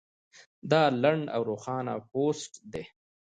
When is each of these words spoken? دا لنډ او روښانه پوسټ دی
دا 0.71 0.83
لنډ 1.01 1.23
او 1.35 1.41
روښانه 1.49 1.93
پوسټ 2.11 2.51
دی 2.71 2.83